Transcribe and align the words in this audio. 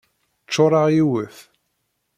Ccuṛeɣ 0.49 0.87
yiwet. 0.95 1.37